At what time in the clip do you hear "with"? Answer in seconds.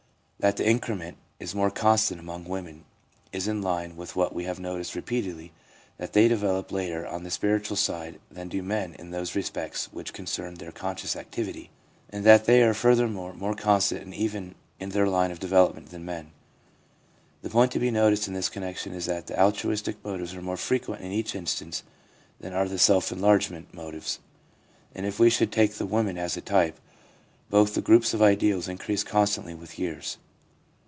3.95-4.15, 29.53-29.77